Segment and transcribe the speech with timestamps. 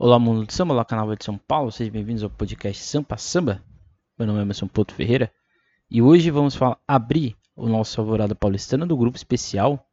[0.00, 3.60] Olá, mundo do samba, olá, canal de São Paulo, sejam bem-vindos ao podcast Sampa Samba.
[4.16, 5.28] Meu nome é Emerson Porto Ferreira
[5.90, 9.84] e hoje vamos falar, abrir o nosso favorado paulistano do grupo especial,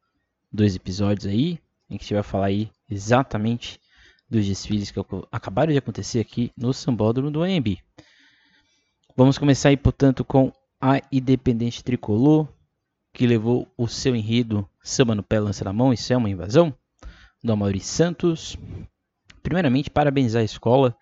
[0.53, 3.81] dois episódios aí, em que a gente vai falar aí exatamente
[4.29, 4.99] dos desfiles que
[5.31, 7.79] acabaram de acontecer aqui no Sambódromo do AMB.
[9.17, 12.47] Vamos começar aí, portanto, com a Independente Tricolor,
[13.11, 16.71] que levou o seu enredo Samba no Pé, Lança na Mão, Isso é uma Invasão,
[17.43, 18.55] do Amaury Santos.
[19.45, 20.97] Primeiramente, parabenizar a escola,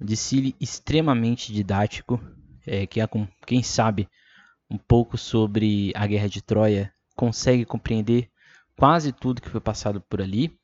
[0.00, 2.18] um desfile extremamente didático,
[2.66, 2.98] é, que
[3.46, 4.08] quem sabe
[4.70, 8.30] um pouco sobre a Guerra de Troia consegue compreender
[8.78, 10.58] quase tudo que foi passado por ali.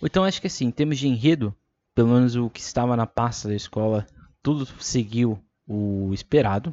[0.00, 1.52] Então acho que assim, em termos de enredo,
[1.92, 4.06] pelo menos o que estava na pasta da escola,
[4.40, 6.72] tudo seguiu o esperado.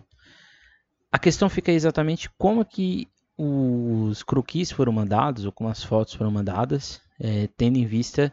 [1.11, 6.29] A questão fica exatamente como que os croquis foram mandados, ou como as fotos foram
[6.29, 8.31] mandadas, é, tendo em vista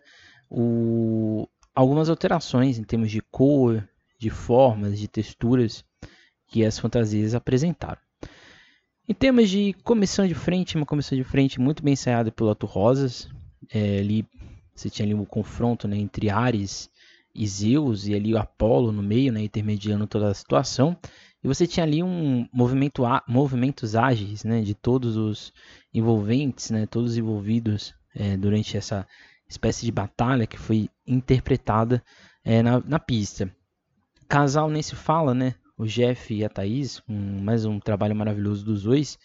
[0.51, 3.87] o, algumas alterações em termos de cor,
[4.19, 5.85] de formas, de texturas
[6.49, 8.01] que as fantasias apresentaram.
[9.09, 12.67] Em termos de comissão de frente, uma comissão de frente muito bem ensaiada pelo Ato
[12.67, 13.29] Rosas.
[13.73, 14.27] É, ali
[14.75, 16.91] você tinha ali um confronto né, entre Ares
[17.35, 20.97] e Zeus e ali o Apolo no meio, né, intermediando toda a situação.
[21.43, 25.53] E você tinha ali um movimento movimentos ágeis né, de todos os
[25.95, 29.07] envolventes, né, todos envolvidos é, durante essa
[29.49, 32.03] espécie de batalha que foi interpretada
[32.45, 33.51] é, na, na pista.
[34.29, 35.55] Casal nem se fala, né?
[35.77, 39.19] o Jeff e a Thaís, um, mais um trabalho maravilhoso dos dois.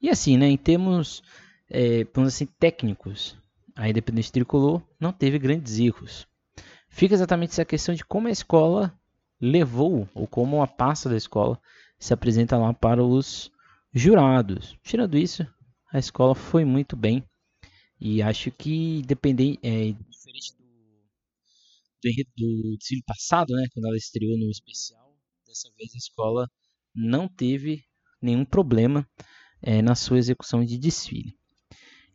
[0.00, 1.22] E assim, né, em termos
[1.68, 3.36] é, assim, técnicos,
[3.74, 6.26] a Independente Tricolor não teve grandes erros.
[6.88, 8.92] Fica exatamente essa questão de como a escola
[9.40, 11.58] levou, ou como a pasta da escola
[11.98, 13.50] se apresenta lá para os
[13.92, 14.76] jurados.
[14.82, 15.46] Tirando isso,
[15.90, 17.24] a escola foi muito bem.
[18.00, 20.64] E acho que dependente, é, diferente do,
[22.02, 25.10] do, do desfile passado, né, quando ela estreou no especial,
[25.50, 26.48] Dessa vez a escola
[26.94, 27.82] não teve
[28.22, 29.04] nenhum problema
[29.60, 31.36] é, na sua execução de desfile.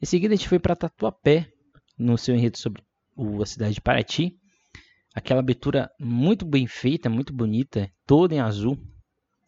[0.01, 1.51] Em seguida, a gente foi para Tatuapé,
[1.97, 2.81] no seu enredo sobre
[3.13, 4.39] o, a cidade de Paraty.
[5.13, 8.77] Aquela abertura muito bem feita, muito bonita, toda em azul,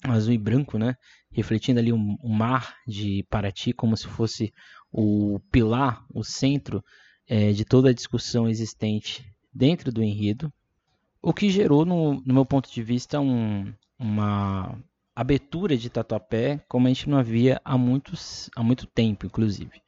[0.04, 0.96] azul e branco, né?
[1.32, 4.52] refletindo ali o um mar de Paraty como se fosse
[4.92, 6.84] o pilar, o centro
[7.28, 10.52] é, de toda a discussão existente dentro do enredo.
[11.22, 14.78] O que gerou, no, no meu ponto de vista, um, uma
[15.16, 19.82] abertura de Tatuapé como a gente não havia há, muitos, há muito tempo, inclusive.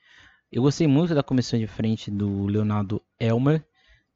[0.51, 3.63] Eu gostei muito da comissão de frente do Leonardo Elmer.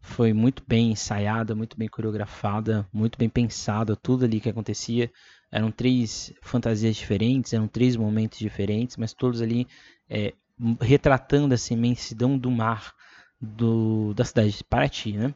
[0.02, 5.12] Foi muito bem ensaiada, muito bem coreografada, muito bem pensada, tudo ali que acontecia.
[5.52, 9.68] Eram três fantasias diferentes, eram três momentos diferentes, mas todos ali
[10.10, 10.34] é,
[10.79, 12.94] retratando essa imensidão do mar
[13.40, 15.34] do, da cidade de Paraty, né?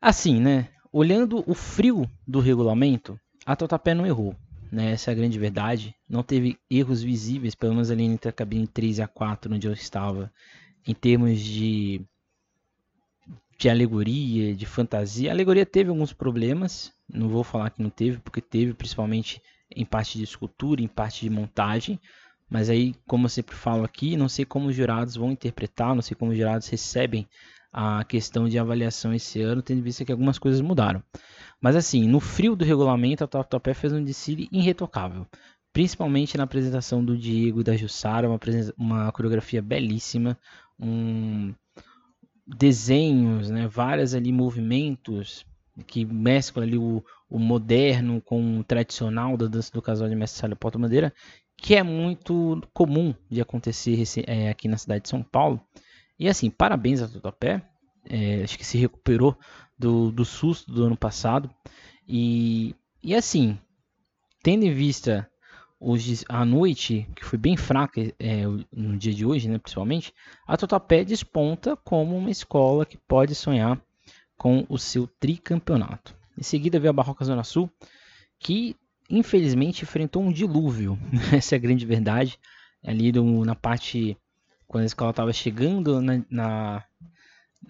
[0.00, 0.68] Assim, né?
[0.92, 4.34] Olhando o frio do regulamento, a Totapé não errou.
[4.70, 4.92] Né?
[4.92, 5.94] Essa é a grande verdade.
[6.08, 9.66] Não teve erros visíveis, pelo menos ali entre a cabine 3 e a 4, onde
[9.66, 10.32] eu estava,
[10.86, 12.00] em termos de,
[13.58, 15.30] de alegoria, de fantasia.
[15.30, 19.42] A alegoria teve alguns problemas, não vou falar que não teve, porque teve principalmente
[19.74, 22.00] em parte de escultura, em parte de montagem.
[22.48, 26.02] Mas aí, como eu sempre falo aqui, não sei como os jurados vão interpretar, não
[26.02, 27.28] sei como os jurados recebem
[27.72, 31.02] a questão de avaliação esse ano, tendo visto que algumas coisas mudaram.
[31.60, 35.26] Mas assim, no frio do regulamento, a Top Topé fez um desfile irretocável.
[35.72, 38.40] Principalmente na apresentação do Diego e da Jussara, uma,
[38.76, 40.38] uma coreografia belíssima,
[40.80, 41.52] um
[42.46, 45.44] desenhos, né, vários ali movimentos
[45.86, 50.40] que mesclam ali o, o, moderno com o tradicional da dança do casal de mestre
[50.40, 51.12] Salha Porta Bandeira,
[51.60, 55.60] que é muito comum de acontecer é, aqui na cidade de São Paulo.
[56.18, 57.62] E assim, parabéns a Totopé.
[58.08, 59.36] É, acho que se recuperou
[59.78, 61.50] do, do susto do ano passado.
[62.06, 63.58] E, e assim,
[64.42, 65.28] tendo em vista
[65.80, 68.42] hoje, a noite, que foi bem fraca é,
[68.72, 70.14] no dia de hoje, né, principalmente,
[70.46, 73.80] a Totopé desponta como uma escola que pode sonhar
[74.36, 76.16] com o seu tricampeonato.
[76.36, 77.70] Em seguida veio a Barroca Zona Sul,
[78.38, 78.76] que
[79.08, 80.98] infelizmente enfrentou um dilúvio,
[81.32, 82.38] essa é a grande verdade.
[82.82, 84.16] Ali no, na parte
[84.66, 86.84] quando a escola estava chegando na, na,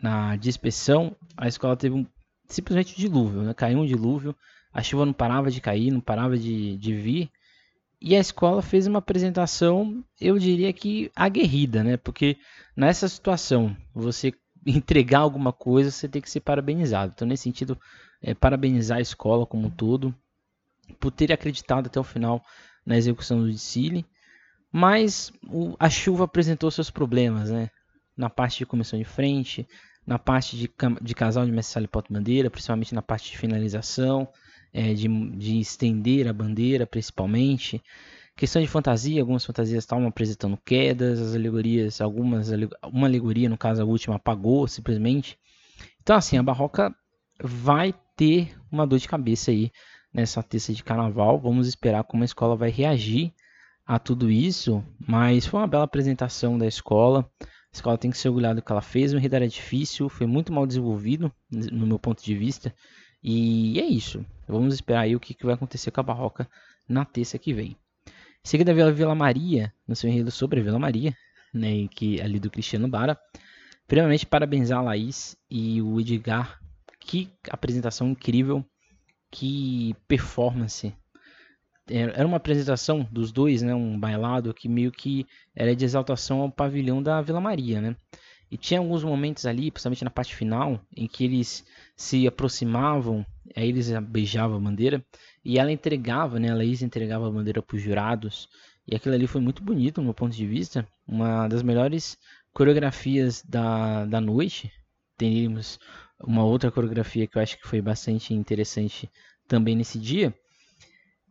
[0.02, 2.04] na, dispersão, a escola teve um,
[2.46, 3.54] simplesmente um dilúvio, né?
[3.54, 4.34] caiu um dilúvio,
[4.72, 7.30] a chuva não parava de cair, não parava de, de vir,
[8.00, 11.96] e a escola fez uma apresentação, eu diria que aguerrida, né?
[11.96, 12.36] Porque
[12.76, 14.32] nessa situação, você
[14.64, 17.12] entregar alguma coisa, você tem que ser parabenizado.
[17.14, 17.76] Então, nesse sentido,
[18.22, 20.14] é, parabenizar a escola como um todo
[20.98, 22.42] por ter acreditado até o final
[22.84, 24.06] na execução do desfile
[24.72, 27.70] mas o, a chuva apresentou seus problemas, né?
[28.16, 29.66] Na parte de comissão de frente,
[30.06, 30.70] na parte de,
[31.00, 34.28] de casal de mestre e porta-bandeira, principalmente na parte de finalização,
[34.72, 37.82] é, de, de estender a bandeira, principalmente.
[38.36, 42.50] Questão de fantasia, algumas fantasias estavam apresentando quedas, as alegorias, algumas,
[42.92, 45.38] uma alegoria, no caso a última, apagou simplesmente.
[46.02, 46.94] Então, assim, a Barroca
[47.42, 49.72] vai ter uma dor de cabeça aí
[50.12, 51.38] nessa terça de carnaval.
[51.38, 53.32] Vamos esperar como a escola vai reagir
[53.86, 57.28] a tudo isso, mas foi uma bela apresentação da escola.
[57.40, 59.12] A escola tem que ser orgulhada do que ela fez.
[59.12, 62.74] O enredo era difícil, foi muito mal desenvolvido, no meu ponto de vista.
[63.22, 64.24] E é isso.
[64.46, 66.48] Vamos esperar aí o que, vai acontecer com a Barroca
[66.88, 67.76] na terça que vem.
[68.06, 71.14] Em seguida, a Vila Maria, no seu enredo sobre a Vila Maria,
[71.52, 73.18] né, que ali do Cristiano Bara.
[73.86, 76.58] Primeiramente, parabenizar a Laís e o Edgar.
[77.00, 78.64] Que apresentação incrível,
[79.30, 80.94] que performance.
[81.90, 86.50] Era uma apresentação dos dois, né, um bailado que meio que era de exaltação ao
[86.50, 87.96] pavilhão da Vila Maria, né?
[88.50, 91.64] E tinha alguns momentos ali, principalmente na parte final, em que eles
[91.96, 95.04] se aproximavam, aí eles beijavam a bandeira
[95.44, 96.50] e ela entregava, né?
[96.50, 98.48] A Laís entregava a bandeira para os jurados.
[98.86, 100.86] E aquilo ali foi muito bonito, no meu ponto de vista.
[101.06, 102.18] Uma das melhores
[102.52, 104.72] coreografias da, da noite.
[105.16, 105.78] Teríamos
[106.22, 109.10] uma outra coreografia que eu acho que foi bastante interessante
[109.46, 110.34] também nesse dia.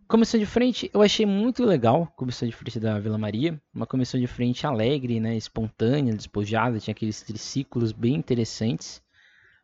[0.07, 2.07] Comissão de frente, eu achei muito legal.
[2.15, 3.61] Comissão de frente da Vila Maria.
[3.73, 5.35] Uma comissão de frente alegre, né?
[5.35, 6.79] espontânea, despojada.
[6.79, 9.01] Tinha aqueles triciclos bem interessantes.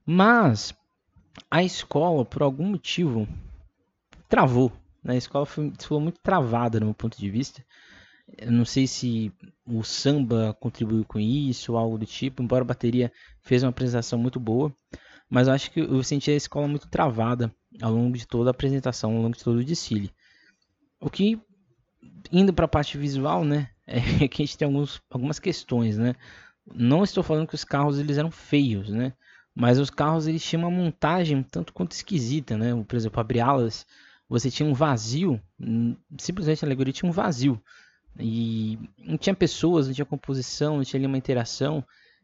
[0.05, 0.75] Mas
[1.49, 3.25] a escola, por algum motivo,
[4.27, 4.69] travou.
[5.01, 5.13] Né?
[5.13, 7.63] A escola foi, foi muito travada, no meu ponto de vista.
[8.37, 9.31] Eu não sei se
[9.65, 12.43] o samba contribuiu com isso ou algo do tipo.
[12.43, 14.75] Embora a bateria fez uma apresentação muito boa.
[15.29, 18.51] Mas eu acho que eu senti a escola muito travada ao longo de toda a
[18.51, 20.11] apresentação, ao longo de todo o desfile.
[20.99, 21.39] O que,
[22.31, 26.15] indo para a parte visual, né, é que a gente tem alguns, algumas questões, né.
[26.73, 29.13] Não estou falando que os carros eles eram feios, né,
[29.55, 32.71] mas os carros eles tinham uma montagem tanto quanto esquisita, né.
[32.83, 33.85] Por exemplo, abrir alas,
[34.29, 35.41] você tinha um vazio,
[36.17, 37.61] simplesmente a alegoria tinha um vazio.
[38.19, 41.83] E não tinha pessoas, não tinha composição, não tinha ali uma interação.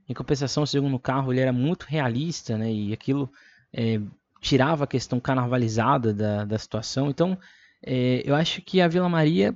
[0.10, 2.74] Em compensação, o segundo carro ele era muito realista, né?
[2.74, 3.32] E aquilo
[3.72, 4.02] é,
[4.42, 7.12] tirava a questão carnavalizada da, da situação.
[7.12, 7.38] Então,
[7.84, 9.56] é, eu acho que a Vila Maria,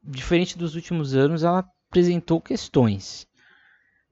[0.00, 3.26] diferente dos últimos anos, ela apresentou questões.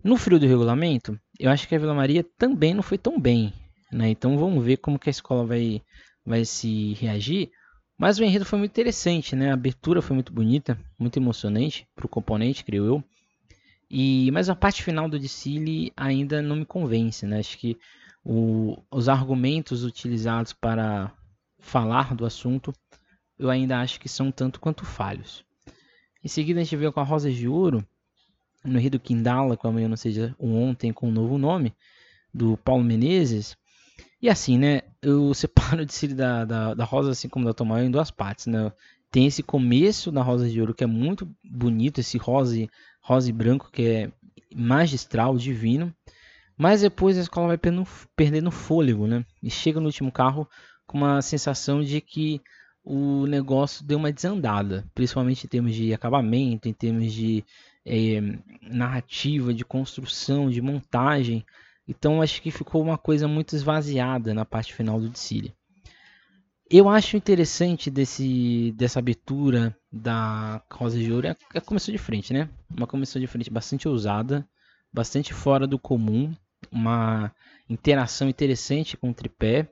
[0.02, 3.52] No frio do regulamento, eu acho que a Vila Maria também não foi tão bem.
[3.92, 4.10] Né?
[4.10, 5.80] Então vamos ver como que a escola vai,
[6.26, 7.50] vai se reagir.
[7.96, 9.50] Mas o enredo foi muito interessante, né?
[9.50, 13.04] A abertura foi muito bonita, muito emocionante para o componente, creio eu.
[13.90, 17.38] E, mas a parte final do desfile ainda não me convence, né?
[17.38, 17.78] Acho que
[18.24, 21.12] o, os argumentos utilizados para
[21.58, 22.72] falar do assunto
[23.38, 25.44] eu ainda acho que são tanto quanto falhos.
[26.22, 27.86] Em seguida a gente veio com a Rosas de Ouro,
[28.64, 31.72] no Rio do Quindala, que amanhã não seja um ontem com um novo nome,
[32.34, 33.56] do Paulo Menezes.
[34.20, 37.86] E assim, né, eu separo o desfile da, da, da Rosa, assim como da Tomaio,
[37.86, 38.72] em duas partes, né.
[39.10, 42.68] Tem esse começo da Rosa de Ouro, que é muito bonito, esse rosa,
[43.00, 44.12] rosa e branco, que é
[44.54, 45.94] magistral, divino.
[46.56, 49.24] Mas depois a escola vai perdendo, perdendo fôlego, né?
[49.42, 50.48] E chega no último carro
[50.86, 52.40] com uma sensação de que
[52.82, 57.44] o negócio deu uma desandada, principalmente em termos de acabamento, em termos de
[57.84, 58.20] é,
[58.62, 61.44] narrativa, de construção, de montagem.
[61.86, 65.54] Então acho que ficou uma coisa muito esvaziada na parte final do desfile.
[66.70, 72.32] Eu acho interessante desse, dessa abertura da Rosa de Ouro é a comissão de frente,
[72.32, 72.48] né?
[72.70, 74.46] Uma comissão de frente bastante ousada,
[74.92, 76.34] bastante fora do comum,
[76.70, 77.32] uma
[77.70, 79.70] interação interessante com o tripé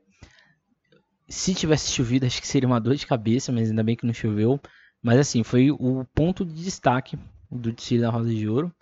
[1.29, 4.15] se tivesse chovido, acho que seria uma dor de cabeça, mas ainda bem que não
[4.15, 4.61] choveu.
[5.03, 7.19] Mas assim, foi o ponto de destaque
[7.51, 8.73] do desfile da Rosa de Ouro.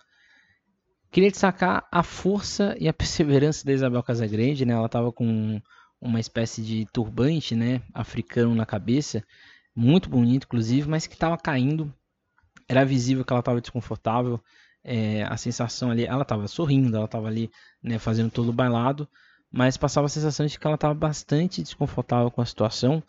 [1.11, 4.73] Queria destacar a força e a perseverança da Isabel Casagrande, né?
[4.73, 5.61] Ela estava com
[6.05, 9.23] uma espécie de turbante, né, africano na cabeça,
[9.75, 11.93] muito bonito, inclusive, mas que estava caindo.
[12.67, 14.39] Era visível que ela estava desconfortável.
[14.83, 17.49] É, a sensação ali, ela estava sorrindo, ela estava ali,
[17.83, 19.07] né, fazendo todo o bailado,
[19.51, 23.03] mas passava a sensação de que ela estava bastante desconfortável com a situação.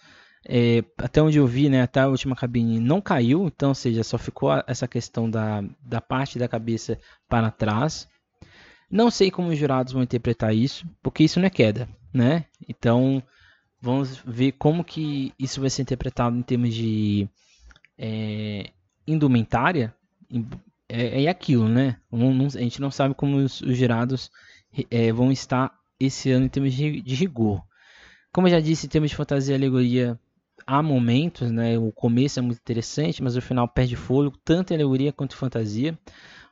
[0.48, 4.04] É, até onde eu vi, né, até a última cabine não caiu, então, ou seja,
[4.04, 6.98] só ficou essa questão da, da parte da cabeça
[7.28, 8.08] para trás.
[8.90, 12.44] Não sei como os jurados vão interpretar isso, porque isso não é queda, né?
[12.68, 13.22] Então,
[13.80, 17.28] vamos ver como que isso vai ser interpretado em termos de
[17.98, 18.70] é,
[19.06, 19.94] indumentária.
[20.88, 21.98] É, é aquilo, né?
[22.12, 24.30] a gente não sabe como os, os jurados
[24.90, 27.62] é, vão estar esse ano em termos de, de rigor.
[28.32, 30.18] Como eu já disse, em termos de fantasia e alegoria,
[30.66, 31.78] há momentos, né?
[31.78, 35.38] O começo é muito interessante, mas o final perde fôlego, tanto em alegoria quanto em
[35.38, 35.98] fantasia.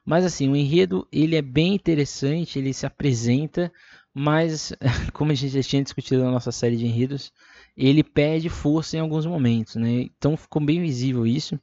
[0.04, 3.72] Mas assim, o enredo ele é bem interessante, ele se apresenta,
[4.12, 4.72] mas
[5.12, 7.32] como a gente já tinha discutido na nossa série de enredos,
[7.76, 10.02] ele perde força em alguns momentos, né?
[10.16, 11.58] Então ficou bem visível isso.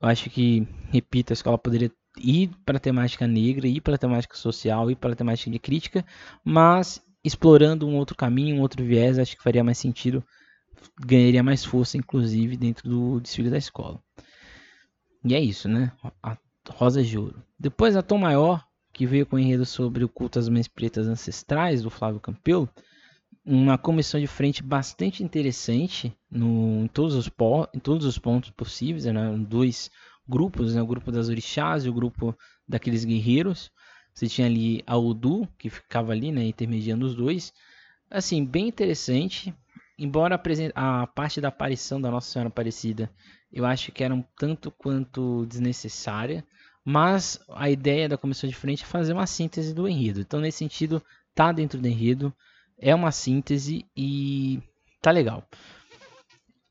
[0.00, 3.98] Eu acho que, repito, a escola poderia ir para a temática negra, ir para a
[3.98, 6.04] temática social, ir para a temática de crítica,
[6.44, 10.24] mas explorando um outro caminho, um outro viés, acho que faria mais sentido,
[11.04, 14.02] ganharia mais força, inclusive, dentro do desfile da escola.
[15.22, 15.92] E é isso, né?
[16.22, 16.38] A
[16.70, 17.42] Rosa de Ouro.
[17.58, 21.06] Depois a Tom Maior, que veio com o enredo sobre o culto às mães pretas
[21.06, 22.68] ancestrais, do Flávio Campelo,
[23.44, 27.30] uma comissão de frente bastante interessante no, em, todos os
[27.74, 29.36] em todos os pontos possíveis, né?
[29.48, 29.90] dois
[30.28, 30.82] grupos, né?
[30.82, 32.36] o grupo das orixás e o grupo
[32.68, 33.70] daqueles guerreiros.
[34.14, 37.52] Você tinha ali a Udu, que ficava ali, né, intermediando os dois.
[38.10, 39.54] Assim, bem interessante.
[39.98, 40.40] Embora
[40.74, 43.10] a parte da aparição da Nossa Senhora Aparecida,
[43.52, 46.44] eu acho que era um tanto quanto desnecessária.
[46.84, 50.20] Mas a ideia da comissão de frente é fazer uma síntese do enredo.
[50.20, 51.02] Então, nesse sentido,
[51.34, 52.34] tá dentro do enredo,
[52.78, 54.62] é uma síntese e
[55.00, 55.46] tá legal.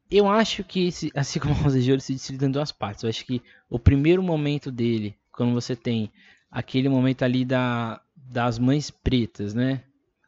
[0.09, 3.03] Eu acho que, esse, assim como a Rosa de Ouro, se divide em duas partes.
[3.03, 6.11] Eu acho que o primeiro momento dele, quando você tem
[6.49, 9.83] aquele momento ali da, das mães pretas, né?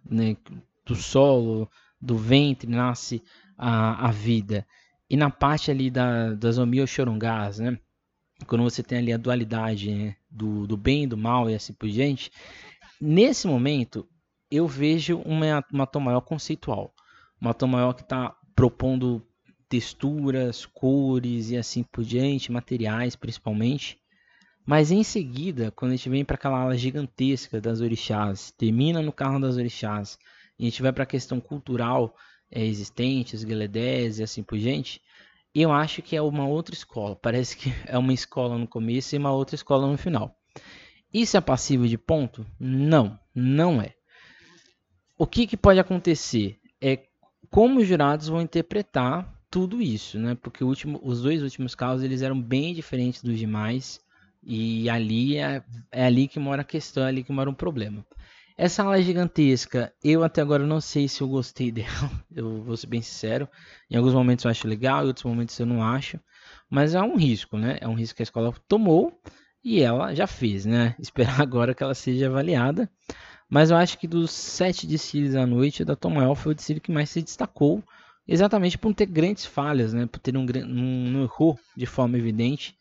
[0.05, 0.38] né?
[0.85, 1.69] Do solo,
[2.00, 3.23] do ventre, nasce
[3.57, 4.65] a, a vida.
[5.09, 7.79] E na parte ali da, das omiochorongás, né?
[8.45, 10.15] Quando você tem ali a dualidade né?
[10.29, 12.31] do, do bem e do mal e assim por diante.
[13.00, 14.07] Nesse momento,
[14.50, 16.93] eu vejo uma, uma tom maior conceitual.
[17.39, 19.25] Uma tom maior que está propondo
[19.67, 23.98] texturas, cores e assim por diante, materiais principalmente.
[24.65, 29.12] Mas em seguida, quando a gente vem para aquela ala gigantesca das orixás, termina no
[29.12, 30.19] carro das orixás,
[30.60, 32.15] e a gente vai para a questão cultural
[32.51, 35.01] é, existente, os gueledés e assim por diante,
[35.53, 37.15] eu acho que é uma outra escola.
[37.15, 40.36] Parece que é uma escola no começo e uma outra escola no final.
[41.13, 42.46] Isso é passivo de ponto?
[42.60, 43.93] Não, não é.
[45.17, 47.03] O que, que pode acontecer é
[47.50, 50.36] como os jurados vão interpretar tudo isso, né?
[50.41, 54.00] Porque último, os dois últimos casos eles eram bem diferentes dos demais
[54.41, 58.05] e ali é, é ali que mora a questão, é ali que mora um problema.
[58.63, 62.86] Essa ala gigantesca, eu até agora não sei se eu gostei dela, eu vou ser
[62.86, 63.50] bem sincero.
[63.89, 66.20] Em alguns momentos eu acho legal, em outros momentos eu não acho.
[66.70, 67.80] Mas é um risco, né?
[67.82, 69.20] É um risco que a escola tomou
[69.63, 70.96] e ela já fez, né?
[71.01, 72.88] Esperar agora que ela seja avaliada.
[73.50, 76.91] Mas eu acho que dos sete desfiles à noite, da Tom foi o desfile que
[76.91, 77.84] mais se destacou,
[78.27, 80.06] exatamente por ter grandes falhas, né?
[80.06, 82.77] por ter um, um erro de forma evidente.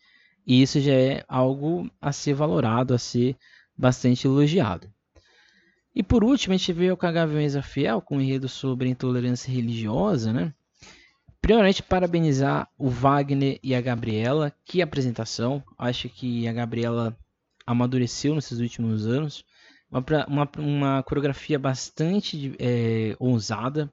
[0.46, 3.34] E isso já é algo a ser valorado, a ser
[3.74, 4.86] bastante elogiado.
[5.94, 9.52] E por último, a gente veio com a Gaviões Fiel, com um enredo sobre intolerância
[9.52, 10.54] religiosa, né?
[11.40, 14.52] Primeiramente, parabenizar o Wagner e a Gabriela.
[14.64, 15.62] Que apresentação!
[15.78, 17.16] Acho que a Gabriela
[17.66, 19.44] amadureceu nesses últimos anos
[19.90, 23.92] uma, uma, uma coreografia bastante é, ousada,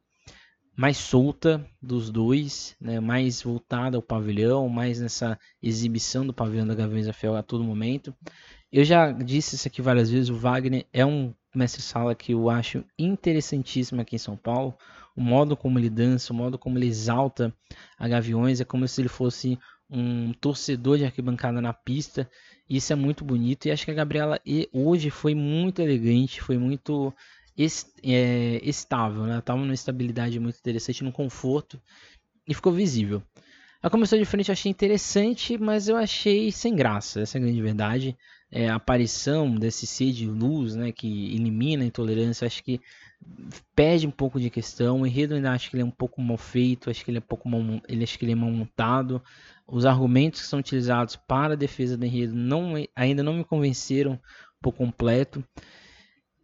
[0.75, 6.75] mais solta dos dois, né, mais voltada ao pavilhão, mais nessa exibição do pavilhão da
[6.75, 8.13] Gaviões Fiel a todo momento.
[8.71, 12.83] Eu já disse isso aqui várias vezes, o Wagner é um mestre-sala que eu acho
[12.97, 14.75] interessantíssimo aqui em São Paulo.
[15.15, 17.53] O modo como ele dança, o modo como ele exalta
[17.97, 19.57] a Gaviões, é como se ele fosse
[19.89, 22.29] um torcedor de arquibancada na pista.
[22.69, 24.39] Isso é muito bonito e acho que a Gabriela
[24.71, 27.13] hoje foi muito elegante, foi muito
[28.03, 29.41] é, estável, né?
[29.47, 31.81] Numa estabilidade muito interessante, num conforto
[32.47, 33.23] e ficou visível.
[33.81, 37.41] A começou de frente eu achei interessante, mas eu achei sem graça, essa é a
[37.43, 38.17] grande verdade.
[38.49, 42.79] É, a aparição desse de luz, né, que elimina a intolerância, acho que
[43.75, 45.01] perde um pouco de questão.
[45.01, 47.19] O enredo ainda acho que ele é um pouco mal feito, acho que ele é
[47.19, 49.21] um pouco mal, ele acho que ele é mal montado
[49.67, 54.19] os argumentos que são utilizados para a defesa do enredo não, ainda não me convenceram
[54.61, 55.43] por completo.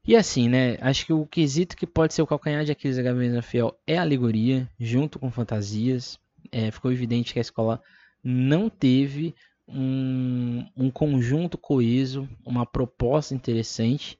[0.05, 0.77] E assim, né?
[0.81, 3.97] Acho que o quesito que pode ser o calcanhar de Aquiles da Gaviões Fiel é
[3.97, 6.19] a alegoria, junto com fantasias.
[6.51, 7.81] É, ficou evidente que a escola
[8.21, 9.33] não teve
[9.67, 14.17] um, um conjunto coeso, uma proposta interessante.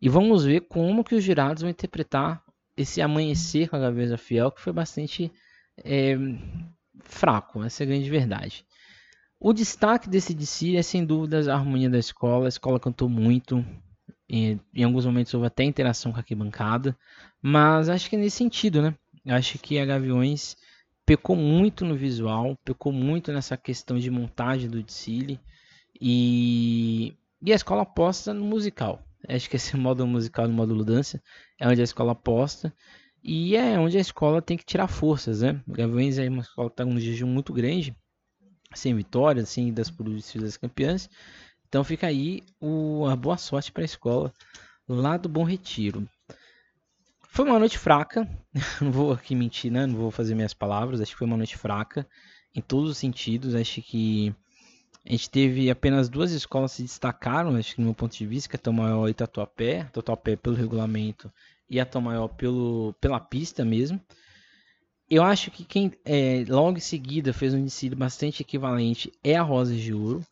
[0.00, 2.42] E vamos ver como que os jurados vão interpretar
[2.76, 5.30] esse amanhecer com a Gaviões Fiel, que foi bastante
[5.84, 6.16] é,
[7.02, 8.64] fraco, essa é a grande verdade.
[9.38, 12.44] O destaque desse DC é sem dúvidas a harmonia da escola.
[12.44, 13.64] A escola cantou muito.
[14.28, 16.96] Em, em alguns momentos houve até interação com a arquibancada.
[17.40, 18.94] Mas acho que é nesse sentido, né?
[19.26, 20.56] Acho que a Gaviões
[21.10, 25.40] pecou muito no visual, pecou muito nessa questão de montagem do desfile.
[26.00, 29.04] E, e a escola aposta no musical.
[29.28, 31.20] Acho que esse modo musical no módulo dança
[31.58, 32.72] é onde a escola aposta.
[33.24, 35.60] E é onde a escola tem que tirar forças, né?
[35.66, 37.92] Gaviões é uma escola que está num jejum muito grande,
[38.72, 41.10] sem vitórias, sem idas por das campeãs.
[41.68, 44.32] Então fica aí o, a boa sorte para a escola
[44.88, 46.08] lá do Bom Retiro.
[47.32, 48.28] Foi uma noite fraca,
[48.82, 49.86] não vou aqui mentir, né?
[49.86, 51.00] Não vou fazer minhas palavras.
[51.00, 52.04] Acho que foi uma noite fraca
[52.54, 53.54] em todos os sentidos.
[53.54, 54.34] Acho que
[55.06, 58.26] a gente teve apenas duas escolas que se destacaram, acho que no meu ponto de
[58.26, 59.84] vista, que é a Tomaió e Tatuapé.
[59.92, 61.32] Tatuapé pelo regulamento
[61.68, 64.00] e a Tomaió pelo, pela pista mesmo.
[65.08, 69.42] Eu acho que quem é, logo em seguida fez um desfile bastante equivalente é a
[69.42, 70.26] Rosa de Ouro.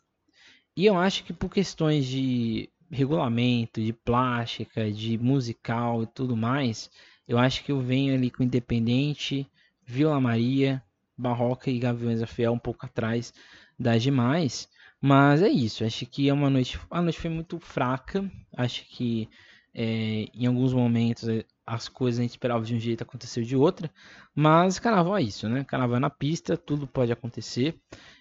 [0.75, 6.89] E eu acho que por questões de regulamento, de plástica, de musical e tudo mais,
[7.27, 9.47] eu acho que eu venho ali com Independente,
[9.85, 10.83] Vila Maria,
[11.17, 13.33] Barroca e Gaviões da Fiel um pouco atrás
[13.77, 14.67] das demais.
[15.01, 16.79] Mas é isso, acho que é uma noite.
[16.89, 18.29] A noite foi muito fraca.
[18.55, 19.29] Acho que
[19.73, 23.55] é, em alguns momentos é, as coisas a gente esperava de um jeito aconteceu de
[23.55, 23.89] outra.
[24.35, 25.63] Mas carnaval é isso, né?
[25.63, 27.79] Carnaval é na pista, tudo pode acontecer.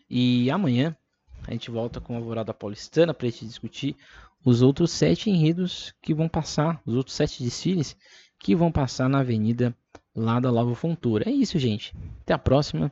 [0.09, 0.97] E amanhã
[1.47, 3.97] a gente volta com a Alvorada Paulistana para a gente discutir
[4.49, 7.95] os outros sete enredos que vão passar, os outros sete desfiles
[8.40, 9.76] que vão passar na avenida
[10.17, 11.28] lá da Lava Fontoura.
[11.28, 11.95] É isso, gente.
[12.23, 12.90] Até a próxima.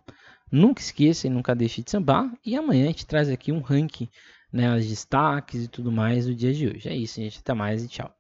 [0.53, 2.31] Nunca esqueça e nunca deixe de sambar.
[2.45, 4.09] E amanhã a gente traz aqui um ranking,
[4.53, 6.89] né, os destaques e tudo mais do dia de hoje.
[6.89, 7.39] É isso, gente.
[7.39, 8.15] Até mais e tchau.